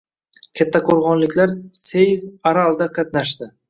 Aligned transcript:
Kattaqo‘rg‘onliklar 0.61 1.55
“Save 1.85 2.29
aral”da 2.55 2.93
qatnashding 3.01 3.59